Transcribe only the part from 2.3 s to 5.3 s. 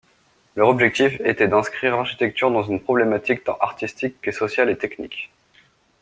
dans une problématique tant artistique que sociale et technique.